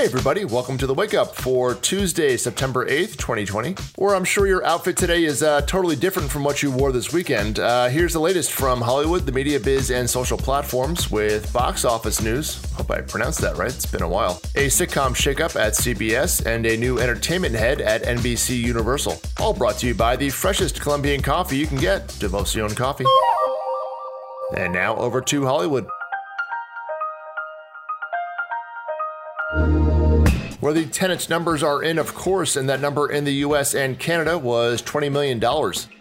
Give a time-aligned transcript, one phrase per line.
[0.00, 4.46] Hey, everybody, welcome to the Wake Up for Tuesday, September 8th, 2020, where I'm sure
[4.46, 7.58] your outfit today is uh, totally different from what you wore this weekend.
[7.58, 12.22] Uh, here's the latest from Hollywood, the media biz, and social platforms with box office
[12.22, 12.64] news.
[12.72, 14.40] Hope I pronounced that right, it's been a while.
[14.54, 19.20] A sitcom shakeup at CBS, and a new entertainment head at NBC Universal.
[19.38, 23.04] All brought to you by the freshest Colombian coffee you can get, Devoción Coffee.
[24.56, 25.86] And now over to Hollywood.
[30.70, 33.98] Where the Tenet numbers are in, of course, and that number in the US and
[33.98, 35.40] Canada was $20 million.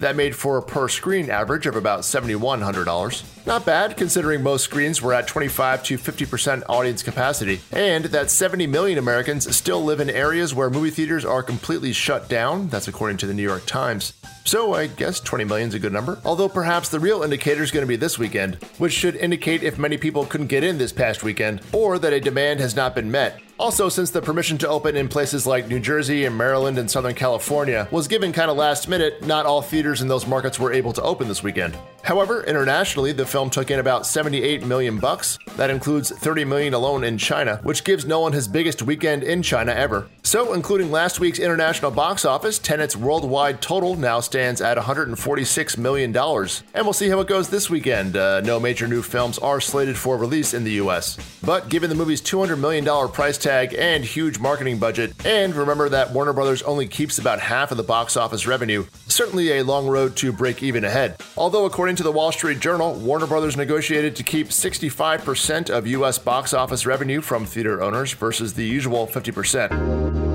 [0.00, 3.46] That made for a per screen average of about $7,100.
[3.46, 8.66] Not bad, considering most screens were at 25 to 50% audience capacity, and that 70
[8.66, 12.66] million Americans still live in areas where movie theaters are completely shut down.
[12.68, 14.14] That's according to the New York Times.
[14.44, 16.18] So I guess 20 million is a good number.
[16.24, 19.78] Although perhaps the real indicator is going to be this weekend, which should indicate if
[19.78, 23.12] many people couldn't get in this past weekend or that a demand has not been
[23.12, 23.40] met.
[23.58, 27.14] Also, since the permission to open in places like New Jersey and Maryland and Southern
[27.14, 30.92] California was given kind of last minute, not all theaters in those markets were able
[30.92, 31.74] to open this weekend.
[32.02, 35.38] However, internationally, the film took in about 78 million bucks.
[35.56, 39.72] That includes 30 million alone in China, which gives Nolan his biggest weekend in China
[39.72, 40.06] ever.
[40.22, 46.12] So, including last week's international box office, Tenet's worldwide total now stands at 146 million
[46.12, 46.62] dollars.
[46.74, 48.16] And we'll see how it goes this weekend.
[48.16, 51.16] Uh, no major new films are slated for release in the US.
[51.42, 55.88] But given the movie's 200 million dollar price tag and huge marketing budget, and remember
[55.88, 59.86] that Warner Brothers only keeps about half of the box office revenue, certainly a long
[59.86, 61.20] road to break even ahead.
[61.36, 66.18] Although according to the Wall Street Journal, Warner Brothers negotiated to keep 65% of US
[66.18, 70.25] box office revenue from theater owners versus the usual 50%.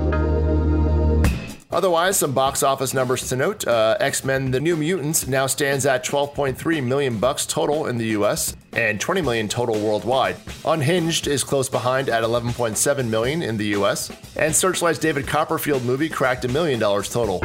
[1.72, 6.04] Otherwise, some box office numbers to note: uh, X-Men: The New Mutants now stands at
[6.04, 8.54] 12.3 million bucks total in the U.S.
[8.74, 10.36] and 20 million total worldwide.
[10.66, 14.12] Unhinged is close behind at 11.7 million in the U.S.
[14.36, 17.40] and Searchlight's David Copperfield movie cracked a million dollars total.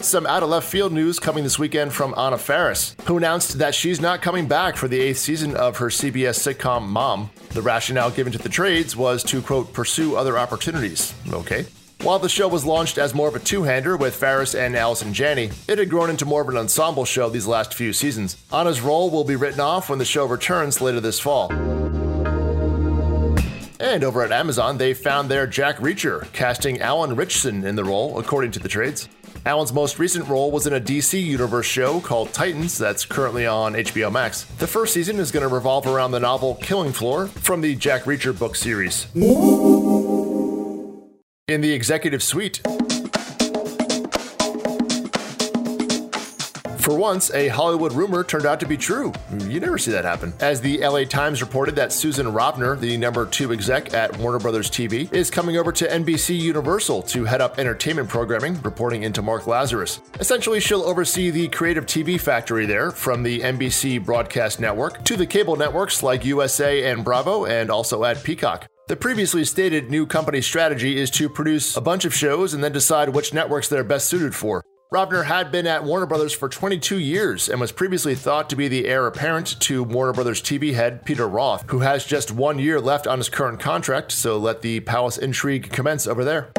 [0.00, 3.74] Some out of left field news coming this weekend from Anna Faris, who announced that
[3.74, 7.30] she's not coming back for the eighth season of her CBS sitcom Mom.
[7.50, 11.14] The rationale given to the trades was to, quote, pursue other opportunities.
[11.32, 11.64] Okay.
[12.04, 15.50] While the show was launched as more of a two-hander with Faris and Allison Janney,
[15.66, 18.36] it had grown into more of an ensemble show these last few seasons.
[18.52, 21.50] Anna's role will be written off when the show returns later this fall.
[23.80, 28.18] And over at Amazon, they found their Jack Reacher, casting Alan Ritchson in the role,
[28.18, 29.08] according to the trades.
[29.46, 33.72] Alan's most recent role was in a DC Universe show called Titans that's currently on
[33.72, 34.44] HBO Max.
[34.58, 38.02] The first season is going to revolve around the novel Killing Floor from the Jack
[38.02, 39.06] Reacher book series.
[41.54, 42.60] In the executive suite,
[46.80, 49.12] For once, a Hollywood rumor turned out to be true.
[49.46, 50.34] You never see that happen.
[50.40, 54.68] As the LA Times reported that Susan Rovner, the number two exec at Warner Brothers
[54.68, 59.46] TV, is coming over to NBC Universal to head up entertainment programming, reporting into Mark
[59.46, 60.00] Lazarus.
[60.18, 65.24] Essentially, she'll oversee the creative TV factory there, from the NBC broadcast network to the
[65.24, 68.68] cable networks like USA and Bravo, and also at Peacock.
[68.86, 72.72] The previously stated new company strategy is to produce a bunch of shows and then
[72.72, 74.62] decide which networks they're best suited for.
[74.92, 78.68] Rovner had been at Warner Brothers for 22 years and was previously thought to be
[78.68, 82.78] the heir apparent to Warner Brothers TV head Peter Roth, who has just one year
[82.78, 86.52] left on his current contract, so let the palace intrigue commence over there.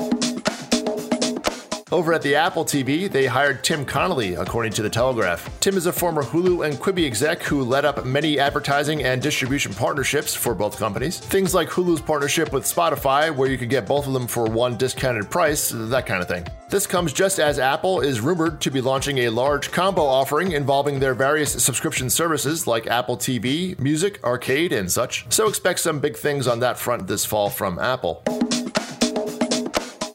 [1.91, 5.47] Over at the Apple TV, they hired Tim Connolly, according to The Telegraph.
[5.59, 9.71] Tim is a former Hulu and Quibi exec who led up many advertising and distribution
[9.71, 11.19] partnerships for both companies.
[11.19, 14.77] Things like Hulu's partnership with Spotify, where you could get both of them for one
[14.77, 16.47] discounted price, that kind of thing.
[16.69, 20.99] This comes just as Apple is rumored to be launching a large combo offering involving
[20.99, 25.31] their various subscription services like Apple TV, Music, Arcade, and such.
[25.31, 28.23] So expect some big things on that front this fall from Apple.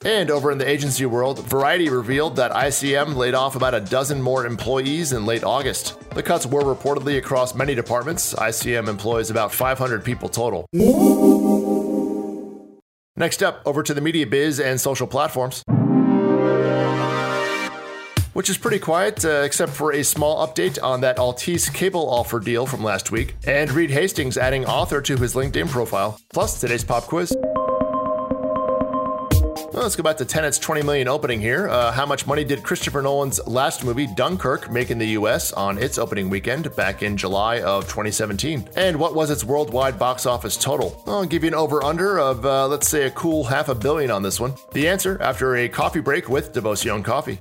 [0.03, 4.23] And over in the agency world, Variety revealed that ICM laid off about a dozen
[4.23, 5.95] more employees in late August.
[6.15, 8.33] The cuts were reportedly across many departments.
[8.33, 10.67] ICM employs about 500 people total.
[13.17, 15.63] Next up, over to the media biz and social platforms
[18.33, 22.39] which is pretty quiet, uh, except for a small update on that Altice cable offer
[22.41, 26.85] deal from last week, and Reed Hastings adding author to his LinkedIn profile, plus today's
[26.85, 27.37] pop quiz.
[29.81, 31.67] Well, let's go back to Tenet's 20 million opening here.
[31.67, 35.79] Uh, how much money did Christopher Nolan's last movie, Dunkirk, make in the US on
[35.79, 38.69] its opening weekend back in July of 2017?
[38.77, 41.03] And what was its worldwide box office total?
[41.07, 44.11] I'll give you an over under of, uh, let's say, a cool half a billion
[44.11, 44.53] on this one.
[44.73, 47.39] The answer after a coffee break with Devoción Coffee.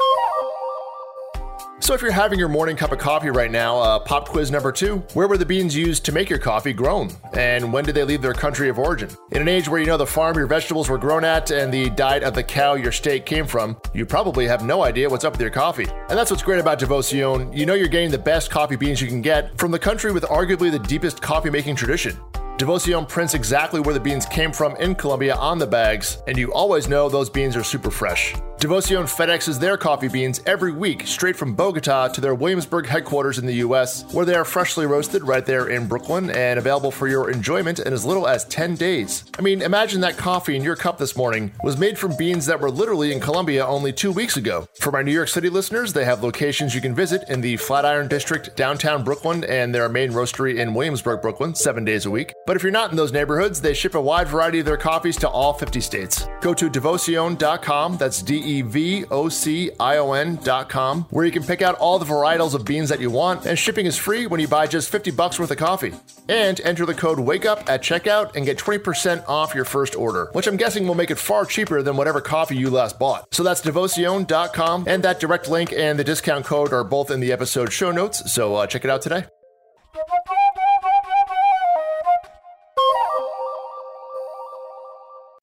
[1.89, 4.71] So if you're having your morning cup of coffee right now, uh, pop quiz number
[4.71, 7.09] two Where were the beans used to make your coffee grown?
[7.33, 9.09] And when did they leave their country of origin?
[9.31, 11.89] In an age where you know the farm your vegetables were grown at and the
[11.89, 15.33] diet of the cow your steak came from, you probably have no idea what's up
[15.33, 15.87] with your coffee.
[16.09, 17.57] And that's what's great about Devoción.
[17.57, 20.25] You know you're getting the best coffee beans you can get from the country with
[20.25, 22.15] arguably the deepest coffee making tradition.
[22.59, 26.53] Devoción prints exactly where the beans came from in Colombia on the bags, and you
[26.53, 28.35] always know those beans are super fresh.
[28.59, 33.45] Devoción FedExes their coffee beans every week straight from Bogota to their Williamsburg headquarters in
[33.45, 37.31] the US, where they are freshly roasted right there in Brooklyn and available for your
[37.31, 39.23] enjoyment in as little as 10 days.
[39.39, 42.59] I mean, imagine that coffee in your cup this morning was made from beans that
[42.59, 44.67] were literally in Colombia only two weeks ago.
[44.81, 48.09] For my New York City listeners, they have locations you can visit in the Flatiron
[48.09, 52.33] District, downtown Brooklyn, and their main roastery in Williamsburg, Brooklyn, seven days a week.
[52.45, 55.15] But if you're not in those neighborhoods, they ship a wide variety of their coffees
[55.19, 56.27] to all 50 states.
[56.41, 61.43] Go to devoción.com, that's D E V O C I O N.com, where you can
[61.43, 64.39] pick out all the varietals of beans that you want, and shipping is free when
[64.39, 65.93] you buy just 50 bucks worth of coffee.
[66.27, 70.47] And enter the code WAKEUP at checkout and get 20% off your first order, which
[70.47, 73.33] I'm guessing will make it far cheaper than whatever coffee you last bought.
[73.33, 77.31] So that's devoción.com, and that direct link and the discount code are both in the
[77.31, 79.25] episode show notes, so uh, check it out today.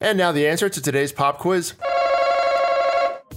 [0.01, 1.75] And now the answer to today's pop quiz.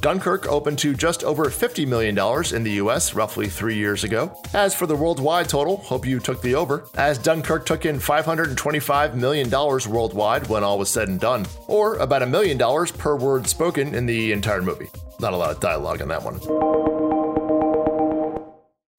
[0.01, 2.18] Dunkirk opened to just over $50 million
[2.56, 4.31] in the US roughly three years ago.
[4.54, 9.16] As for the worldwide total, hope you took the over, as Dunkirk took in $525
[9.16, 13.48] million worldwide when all was said and done, or about a million dollars per word
[13.48, 14.90] spoken in the entire movie.
[15.19, 16.40] Not a lot of dialogue on that one.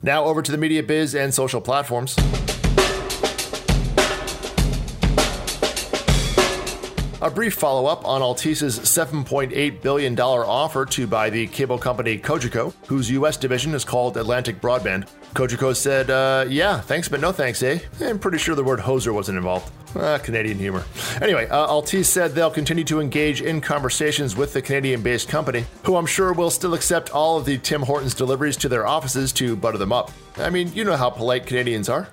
[0.02, 2.16] Now over to the media biz and social platforms.
[7.22, 12.72] A brief follow up on Altice's $7.8 billion offer to buy the cable company Cogeco,
[12.86, 13.36] whose U.S.
[13.36, 15.06] division is called Atlantic Broadband.
[15.34, 17.78] Cogeco said, uh, yeah, thanks, but no thanks, eh?
[18.00, 19.70] I'm pretty sure the word hoser wasn't involved.
[19.94, 20.82] Uh, Canadian humor.
[21.20, 25.66] Anyway, uh, Altice said they'll continue to engage in conversations with the Canadian based company,
[25.84, 29.30] who I'm sure will still accept all of the Tim Hortons deliveries to their offices
[29.34, 30.10] to butter them up.
[30.38, 32.08] I mean, you know how polite Canadians are.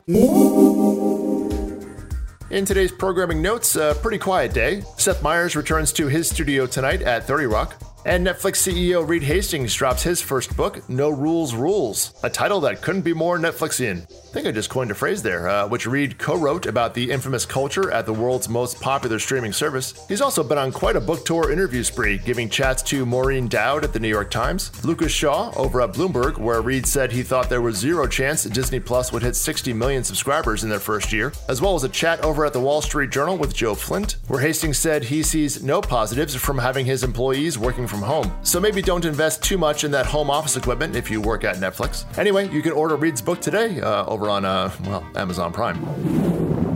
[2.49, 4.81] In today's programming notes, a pretty quiet day.
[4.95, 7.87] Seth Meyers returns to his studio tonight at 30 Rock.
[8.07, 12.81] And Netflix CEO Reed Hastings drops his first book, No Rules Rules, a title that
[12.81, 14.04] couldn't be more Netflixian.
[14.04, 17.12] I think I just coined a phrase there, uh, which Reed co wrote about the
[17.12, 20.06] infamous culture at the world's most popular streaming service.
[20.07, 23.83] He's also been on quite a book tour interview spree, giving chats to Maureen Dowd
[23.83, 27.50] at the New York Times, Lucas Shaw over at Bloomberg, where Reed said he thought
[27.50, 31.33] there was zero chance Disney Plus would hit 60 million subscribers in their first year,
[31.50, 34.39] as well as a chat over at the Wall Street Journal with Joe Flint, where
[34.39, 38.39] Hastings said he sees no positives from having his employees working from from home.
[38.44, 41.57] So maybe don't invest too much in that home office equipment if you work at
[41.57, 42.05] Netflix.
[42.17, 46.67] Anyway, you can order Reed's book today uh, over on, uh, well, Amazon Prime.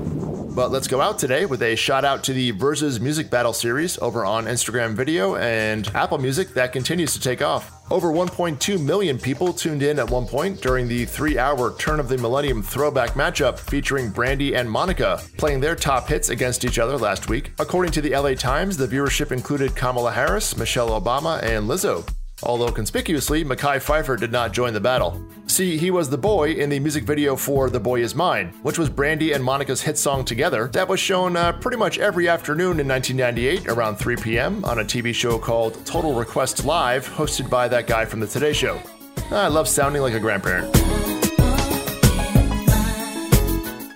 [0.54, 3.98] But let's go out today with a shout out to the Verzuz Music Battle series
[4.00, 7.72] over on Instagram Video and Apple Music that continues to take off.
[7.90, 12.10] Over 1.2 million people tuned in at one point during the three hour Turn of
[12.10, 16.98] the Millennium throwback matchup featuring Brandy and Monica playing their top hits against each other
[16.98, 17.54] last week.
[17.58, 22.06] According to the LA Times, the viewership included Kamala Harris, Michelle Obama, and Lizzo
[22.44, 25.22] although conspicuously, Mekhi Phifer did not join the battle.
[25.52, 28.80] See, he was the boy in the music video for The Boy Is Mine, which
[28.80, 32.80] was Brandy and Monica's hit song together that was shown uh, pretty much every afternoon
[32.80, 34.64] in 1998 around 3 p.m.
[34.64, 38.54] on a TV show called Total Request Live, hosted by that guy from The Today
[38.54, 38.82] Show.
[39.30, 40.74] I love sounding like a grandparent.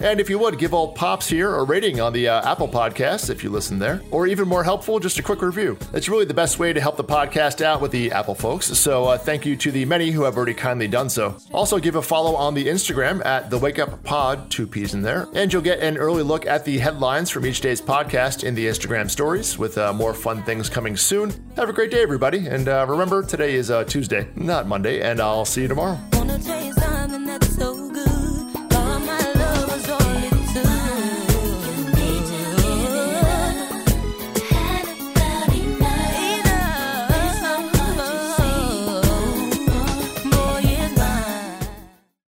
[0.06, 3.32] And if you would, give old Pops here a rating on the uh, Apple Podcast
[3.32, 4.04] if you listen there.
[4.12, 5.80] Or even more helpful, just a quick review.
[5.96, 8.68] It's really the best way to help the podcast out with the Apple folks.
[8.68, 11.36] So uh, thank you to the many who have already kindly done so.
[11.52, 15.02] Also, give a follow on the Instagram at the Wake Up Pod, two P's in
[15.02, 15.28] there.
[15.34, 18.68] And you'll get an early look at the headlines from each day's podcast in the
[18.68, 21.34] Instagram stories with uh, more fun things coming soon.
[21.56, 22.46] Have a great day, everybody.
[22.46, 26.00] And uh, remember, today is uh, Tuesday, not Monday, and I'll see you tomorrow.